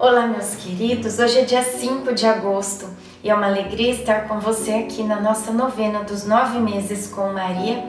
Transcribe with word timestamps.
Olá, 0.00 0.28
meus 0.28 0.54
queridos. 0.54 1.18
Hoje 1.18 1.40
é 1.40 1.44
dia 1.44 1.60
5 1.60 2.14
de 2.14 2.24
agosto 2.24 2.88
e 3.20 3.28
é 3.28 3.34
uma 3.34 3.48
alegria 3.48 3.90
estar 3.90 4.28
com 4.28 4.38
você 4.38 4.74
aqui 4.74 5.02
na 5.02 5.20
nossa 5.20 5.50
novena 5.50 6.04
dos 6.04 6.24
nove 6.24 6.60
meses 6.60 7.08
com 7.08 7.32
Maria, 7.32 7.84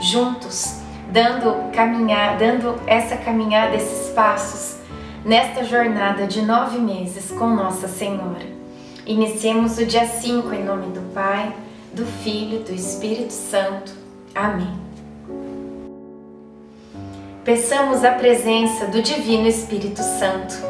juntos, 0.00 0.76
dando 1.12 1.70
caminhar, 1.70 2.38
dando 2.38 2.80
essa 2.86 3.14
caminhada, 3.14 3.76
esses 3.76 4.08
passos 4.14 4.78
nesta 5.22 5.62
jornada 5.62 6.26
de 6.26 6.40
nove 6.40 6.78
meses 6.78 7.30
com 7.30 7.48
Nossa 7.48 7.88
Senhora. 7.88 8.46
Iniciemos 9.04 9.76
o 9.76 9.84
dia 9.84 10.06
5 10.06 10.54
em 10.54 10.64
nome 10.64 10.86
do 10.94 11.12
Pai, 11.12 11.54
do 11.92 12.06
Filho, 12.06 12.60
do 12.60 12.72
Espírito 12.72 13.34
Santo. 13.34 13.92
Amém. 14.34 14.80
Peçamos 17.44 18.02
a 18.02 18.12
presença 18.12 18.86
do 18.86 19.02
Divino 19.02 19.46
Espírito 19.46 20.02
Santo. 20.02 20.69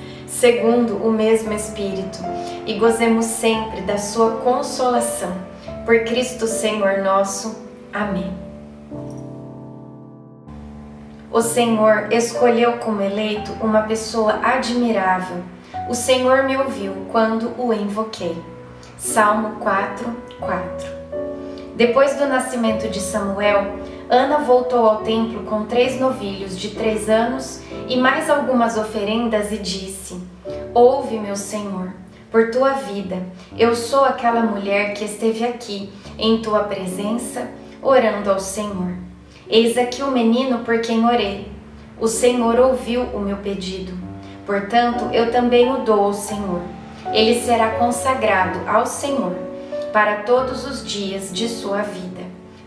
segundo 0.41 0.95
o 0.95 1.11
mesmo 1.11 1.53
Espírito, 1.53 2.17
e 2.65 2.73
gozemos 2.79 3.25
sempre 3.25 3.81
da 3.81 3.99
Sua 3.99 4.37
consolação. 4.37 5.31
Por 5.85 5.99
Cristo 5.99 6.47
Senhor 6.47 7.03
nosso. 7.03 7.63
Amém. 7.93 8.33
O 11.31 11.41
Senhor 11.43 12.11
escolheu 12.11 12.79
como 12.79 13.03
eleito 13.03 13.51
uma 13.61 13.83
pessoa 13.83 14.39
admirável. 14.41 15.43
O 15.87 15.93
Senhor 15.93 16.43
me 16.43 16.57
ouviu 16.57 16.91
quando 17.11 17.53
o 17.59 17.71
invoquei. 17.71 18.35
Salmo 18.97 19.57
4, 19.59 20.17
4. 20.39 20.87
Depois 21.75 22.15
do 22.15 22.25
nascimento 22.25 22.89
de 22.89 22.99
Samuel, 22.99 23.75
Ana 24.09 24.39
voltou 24.39 24.87
ao 24.87 24.97
templo 25.03 25.43
com 25.43 25.65
três 25.65 25.99
novilhos 25.99 26.57
de 26.57 26.71
três 26.71 27.07
anos 27.09 27.61
e 27.87 27.95
mais 27.95 28.27
algumas 28.27 28.75
oferendas 28.75 29.51
e 29.51 29.57
disse: 29.57 30.30
Ouve, 30.73 31.19
meu 31.19 31.35
senhor, 31.35 31.91
por 32.31 32.49
tua 32.49 32.71
vida, 32.71 33.21
eu 33.57 33.75
sou 33.75 34.05
aquela 34.05 34.41
mulher 34.41 34.93
que 34.93 35.03
esteve 35.03 35.43
aqui 35.43 35.91
em 36.17 36.41
tua 36.41 36.63
presença, 36.63 37.49
orando 37.81 38.31
ao 38.31 38.39
Senhor. 38.39 38.93
Eis 39.49 39.77
aqui 39.77 40.01
o 40.01 40.11
menino 40.11 40.59
por 40.59 40.79
quem 40.79 41.05
orei. 41.05 41.51
O 41.99 42.07
Senhor 42.07 42.57
ouviu 42.57 43.01
o 43.01 43.19
meu 43.19 43.35
pedido. 43.37 43.91
Portanto, 44.45 45.09
eu 45.11 45.29
também 45.29 45.69
o 45.73 45.79
dou 45.79 46.05
ao 46.05 46.13
Senhor. 46.13 46.61
Ele 47.11 47.41
será 47.41 47.71
consagrado 47.71 48.61
ao 48.65 48.85
Senhor 48.85 49.35
para 49.91 50.23
todos 50.23 50.65
os 50.65 50.87
dias 50.87 51.33
de 51.33 51.49
sua 51.49 51.81
vida. 51.81 52.21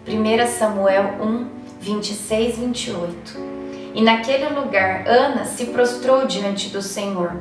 1 0.07 0.47
Samuel 0.47 1.15
1, 1.23 1.47
26, 1.81 2.59
28. 2.59 3.55
E 3.95 4.03
naquele 4.03 4.51
lugar 4.51 5.09
Ana 5.09 5.47
se 5.47 5.67
prostrou 5.67 6.27
diante 6.27 6.69
do 6.69 6.83
Senhor. 6.83 7.33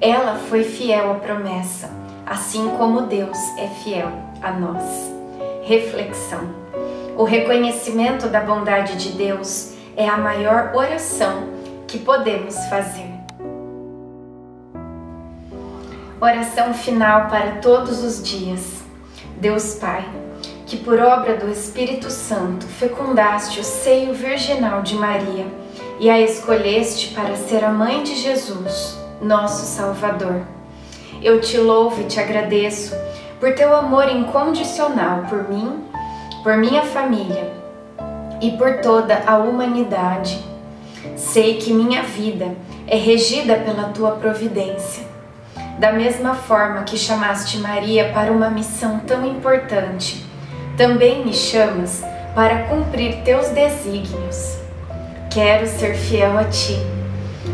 Ela 0.00 0.36
foi 0.36 0.64
fiel 0.64 1.10
à 1.10 1.14
promessa, 1.14 1.90
assim 2.24 2.68
como 2.76 3.02
Deus 3.02 3.36
é 3.58 3.66
fiel 3.82 4.10
a 4.40 4.52
nós. 4.52 4.84
Reflexão: 5.62 6.48
O 7.16 7.24
reconhecimento 7.24 8.28
da 8.28 8.40
bondade 8.40 8.96
de 8.96 9.12
Deus 9.12 9.74
é 9.96 10.08
a 10.08 10.16
maior 10.16 10.72
oração 10.74 11.48
que 11.86 11.98
podemos 11.98 12.56
fazer. 12.66 13.10
Oração 16.20 16.74
final 16.74 17.28
para 17.28 17.56
todos 17.60 18.02
os 18.02 18.22
dias. 18.22 18.82
Deus 19.40 19.74
Pai 19.74 20.04
que 20.68 20.76
por 20.76 21.00
obra 21.00 21.34
do 21.34 21.50
Espírito 21.50 22.10
Santo 22.10 22.66
fecundaste 22.66 23.58
o 23.58 23.64
seio 23.64 24.12
virginal 24.12 24.82
de 24.82 24.94
Maria 24.96 25.46
e 25.98 26.10
a 26.10 26.20
escolheste 26.20 27.14
para 27.14 27.34
ser 27.36 27.64
a 27.64 27.70
mãe 27.70 28.02
de 28.02 28.14
Jesus, 28.14 28.98
nosso 29.20 29.64
Salvador. 29.64 30.42
Eu 31.22 31.40
te 31.40 31.58
louvo 31.58 32.02
e 32.02 32.04
te 32.04 32.20
agradeço 32.20 32.94
por 33.40 33.54
teu 33.54 33.74
amor 33.74 34.08
incondicional 34.08 35.24
por 35.28 35.48
mim, 35.48 35.84
por 36.42 36.56
minha 36.56 36.82
família 36.82 37.52
e 38.40 38.52
por 38.52 38.80
toda 38.80 39.22
a 39.26 39.36
humanidade. 39.38 40.42
Sei 41.16 41.56
que 41.56 41.72
minha 41.72 42.02
vida 42.02 42.54
é 42.86 42.96
regida 42.96 43.56
pela 43.56 43.88
tua 43.90 44.12
providência. 44.12 45.04
Da 45.78 45.92
mesma 45.92 46.34
forma 46.34 46.82
que 46.82 46.96
chamaste 46.96 47.58
Maria 47.58 48.10
para 48.12 48.32
uma 48.32 48.50
missão 48.50 48.98
tão 49.00 49.24
importante, 49.24 50.24
também 50.76 51.24
me 51.24 51.32
chamas 51.32 52.02
para 52.34 52.64
cumprir 52.64 53.22
teus 53.22 53.48
desígnios. 53.48 54.58
Quero 55.30 55.66
ser 55.66 55.94
fiel 55.94 56.36
a 56.38 56.44
ti. 56.44 56.76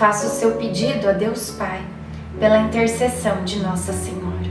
Faça 0.00 0.28
o 0.28 0.30
seu 0.30 0.52
pedido 0.52 1.10
a 1.10 1.12
Deus 1.12 1.50
Pai, 1.50 1.82
pela 2.38 2.56
intercessão 2.56 3.44
de 3.44 3.58
Nossa 3.58 3.92
Senhora. 3.92 4.48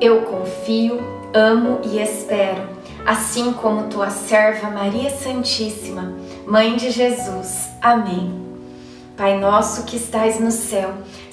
Eu 0.00 0.22
confio, 0.22 0.98
amo 1.34 1.80
e 1.84 2.00
espero, 2.00 2.66
assim 3.04 3.52
como 3.52 3.90
tua 3.90 4.08
serva 4.08 4.70
Maria 4.70 5.10
Santíssima 5.10 6.14
Mãe 6.46 6.76
de 6.76 6.90
Jesus. 6.90 7.68
Amém. 7.82 8.40
Pai 9.18 9.38
nosso 9.38 9.84
que 9.84 9.96
estais 9.96 10.40
no 10.40 10.50
céu, 10.50 10.94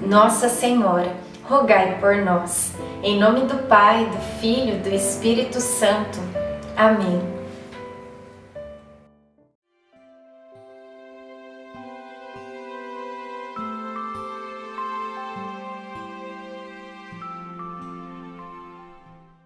Nossa 0.00 0.48
Senhora, 0.48 1.14
rogai 1.44 1.98
por 2.00 2.16
nós. 2.16 2.72
Em 3.02 3.18
nome 3.18 3.40
do 3.40 3.66
Pai, 3.66 4.04
do 4.04 4.40
Filho 4.40 4.76
e 4.76 4.78
do 4.78 4.88
Espírito 4.90 5.60
Santo. 5.60 6.18
Amém. 6.76 7.35